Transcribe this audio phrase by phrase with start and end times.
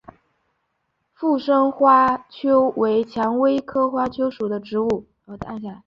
[1.13, 5.05] 附生花楸为蔷薇科花楸属的植物。